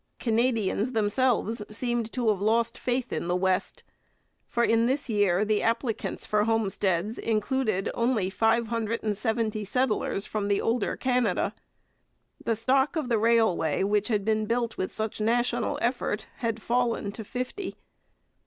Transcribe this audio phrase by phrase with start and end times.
[0.19, 3.83] Canadians themselves seemed to have lost faith in the West,
[4.47, 10.25] for in this year the applicants for homesteads included only five hundred and seventy settlers
[10.25, 11.53] from the older Canada.
[12.43, 17.11] The stock of the railway which had been built with such national effort had fallen
[17.11, 17.75] to fifty.